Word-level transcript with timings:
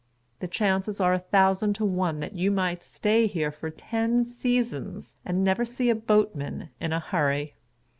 The 0.39 0.47
chances 0.47 0.99
are 0.99 1.13
a 1.13 1.19
thousand 1.19 1.73
to 1.73 1.85
one 1.85 2.21
that 2.21 2.33
you 2.33 2.49
might 2.49 2.81
stay 2.81 3.27
here 3.27 3.51
for 3.51 3.69
ten 3.69 4.23
seasons, 4.25 5.13
and 5.23 5.43
never 5.43 5.63
see 5.63 5.91
a 5.91 5.95
boatman 5.95 6.69
in 6.79 6.91
a 6.91 6.99
hurry. 6.99 7.53